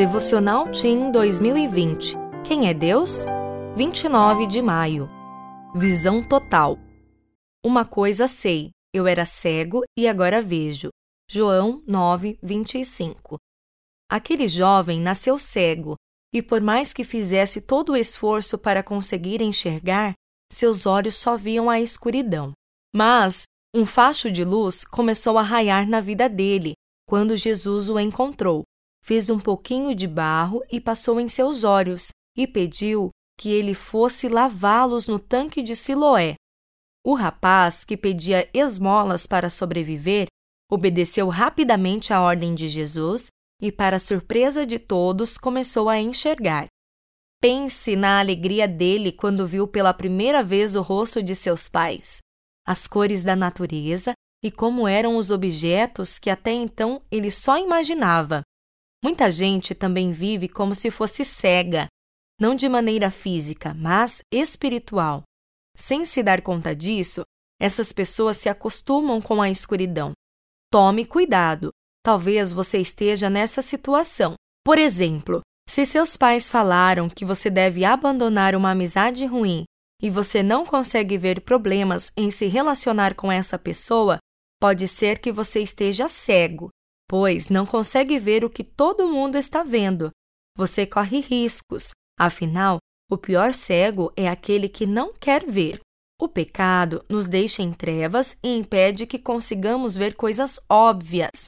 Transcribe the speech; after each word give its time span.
Devocional 0.00 0.66
Team 0.72 1.12
2020. 1.12 2.16
Quem 2.42 2.70
é 2.70 2.72
Deus? 2.72 3.26
29 3.76 4.46
de 4.46 4.62
maio. 4.62 5.10
Visão 5.76 6.26
total. 6.26 6.78
Uma 7.62 7.84
coisa 7.84 8.26
sei, 8.26 8.70
eu 8.94 9.06
era 9.06 9.26
cego 9.26 9.82
e 9.94 10.08
agora 10.08 10.40
vejo. 10.40 10.88
João 11.30 11.84
9, 11.86 12.38
25. 12.42 13.36
Aquele 14.10 14.48
jovem 14.48 14.98
nasceu 14.98 15.36
cego 15.36 15.96
e, 16.32 16.40
por 16.40 16.62
mais 16.62 16.94
que 16.94 17.04
fizesse 17.04 17.60
todo 17.60 17.92
o 17.92 17.96
esforço 17.96 18.56
para 18.56 18.82
conseguir 18.82 19.42
enxergar, 19.42 20.14
seus 20.50 20.86
olhos 20.86 21.16
só 21.16 21.36
viam 21.36 21.68
a 21.68 21.78
escuridão. 21.78 22.52
Mas 22.96 23.42
um 23.76 23.84
facho 23.84 24.30
de 24.30 24.44
luz 24.44 24.82
começou 24.82 25.36
a 25.36 25.42
raiar 25.42 25.86
na 25.86 26.00
vida 26.00 26.26
dele 26.26 26.72
quando 27.06 27.36
Jesus 27.36 27.90
o 27.90 28.00
encontrou. 28.00 28.64
Fez 29.02 29.30
um 29.30 29.38
pouquinho 29.38 29.94
de 29.94 30.06
barro 30.06 30.62
e 30.70 30.80
passou 30.80 31.18
em 31.20 31.28
seus 31.28 31.64
olhos 31.64 32.08
e 32.36 32.46
pediu 32.46 33.10
que 33.38 33.50
ele 33.50 33.74
fosse 33.74 34.28
lavá-los 34.28 35.08
no 35.08 35.18
tanque 35.18 35.62
de 35.62 35.74
Siloé. 35.74 36.34
O 37.04 37.14
rapaz, 37.14 37.84
que 37.84 37.96
pedia 37.96 38.48
esmolas 38.52 39.26
para 39.26 39.48
sobreviver, 39.48 40.26
obedeceu 40.70 41.28
rapidamente 41.28 42.12
à 42.12 42.20
ordem 42.20 42.54
de 42.54 42.68
Jesus 42.68 43.28
e, 43.60 43.72
para 43.72 43.98
surpresa 43.98 44.66
de 44.66 44.78
todos, 44.78 45.38
começou 45.38 45.88
a 45.88 45.98
enxergar. 45.98 46.66
Pense 47.40 47.96
na 47.96 48.20
alegria 48.20 48.68
dele 48.68 49.10
quando 49.10 49.46
viu 49.46 49.66
pela 49.66 49.94
primeira 49.94 50.44
vez 50.44 50.76
o 50.76 50.82
rosto 50.82 51.22
de 51.22 51.34
seus 51.34 51.68
pais, 51.68 52.18
as 52.66 52.86
cores 52.86 53.22
da 53.22 53.34
natureza 53.34 54.12
e 54.44 54.50
como 54.50 54.86
eram 54.86 55.16
os 55.16 55.30
objetos 55.30 56.18
que 56.18 56.28
até 56.28 56.52
então 56.52 57.02
ele 57.10 57.30
só 57.30 57.58
imaginava. 57.58 58.42
Muita 59.02 59.30
gente 59.30 59.74
também 59.74 60.12
vive 60.12 60.46
como 60.46 60.74
se 60.74 60.90
fosse 60.90 61.24
cega, 61.24 61.86
não 62.38 62.54
de 62.54 62.68
maneira 62.68 63.10
física, 63.10 63.72
mas 63.72 64.22
espiritual. 64.30 65.22
Sem 65.74 66.04
se 66.04 66.22
dar 66.22 66.42
conta 66.42 66.76
disso, 66.76 67.22
essas 67.58 67.92
pessoas 67.92 68.36
se 68.36 68.48
acostumam 68.48 69.20
com 69.20 69.40
a 69.40 69.48
escuridão. 69.48 70.12
Tome 70.70 71.06
cuidado, 71.06 71.70
talvez 72.02 72.52
você 72.52 72.78
esteja 72.78 73.30
nessa 73.30 73.62
situação. 73.62 74.34
Por 74.64 74.78
exemplo, 74.78 75.40
se 75.68 75.86
seus 75.86 76.16
pais 76.16 76.50
falaram 76.50 77.08
que 77.08 77.24
você 77.24 77.48
deve 77.48 77.84
abandonar 77.84 78.54
uma 78.54 78.72
amizade 78.72 79.24
ruim 79.24 79.64
e 80.02 80.10
você 80.10 80.42
não 80.42 80.64
consegue 80.64 81.16
ver 81.16 81.40
problemas 81.40 82.12
em 82.16 82.28
se 82.28 82.46
relacionar 82.46 83.14
com 83.14 83.32
essa 83.32 83.58
pessoa, 83.58 84.18
pode 84.60 84.86
ser 84.86 85.18
que 85.18 85.32
você 85.32 85.60
esteja 85.60 86.06
cego 86.06 86.70
pois 87.10 87.48
não 87.48 87.66
consegue 87.66 88.20
ver 88.20 88.44
o 88.44 88.48
que 88.48 88.62
todo 88.62 89.08
mundo 89.08 89.36
está 89.36 89.64
vendo. 89.64 90.12
Você 90.56 90.86
corre 90.86 91.18
riscos, 91.18 91.90
afinal, 92.16 92.78
o 93.10 93.18
pior 93.18 93.52
cego 93.52 94.12
é 94.16 94.28
aquele 94.28 94.68
que 94.68 94.86
não 94.86 95.12
quer 95.12 95.44
ver. 95.44 95.80
O 96.20 96.28
pecado 96.28 97.04
nos 97.10 97.26
deixa 97.26 97.62
em 97.62 97.72
trevas 97.72 98.38
e 98.44 98.56
impede 98.56 99.08
que 99.08 99.18
consigamos 99.18 99.96
ver 99.96 100.14
coisas 100.14 100.60
óbvias. 100.70 101.46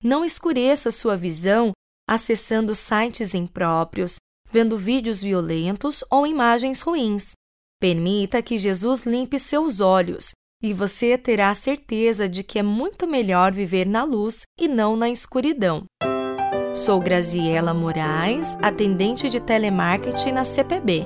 Não 0.00 0.24
escureça 0.24 0.92
sua 0.92 1.16
visão 1.16 1.72
acessando 2.08 2.72
sites 2.72 3.34
impróprios, 3.34 4.14
vendo 4.48 4.78
vídeos 4.78 5.20
violentos 5.20 6.04
ou 6.08 6.24
imagens 6.24 6.82
ruins. 6.82 7.32
Permita 7.80 8.40
que 8.40 8.56
Jesus 8.56 9.04
limpe 9.04 9.40
seus 9.40 9.80
olhos 9.80 10.30
e 10.62 10.74
você 10.74 11.16
terá 11.16 11.52
certeza 11.54 12.28
de 12.28 12.42
que 12.42 12.58
é 12.58 12.62
muito 12.62 13.06
melhor 13.06 13.52
viver 13.52 13.86
na 13.86 14.04
luz 14.04 14.42
e 14.58 14.68
não 14.68 14.94
na 14.94 15.08
escuridão. 15.08 15.84
Sou 16.74 17.00
Graziela 17.00 17.74
Moraes, 17.74 18.56
atendente 18.62 19.28
de 19.28 19.40
telemarketing 19.40 20.32
na 20.32 20.44
CPB. 20.44 21.04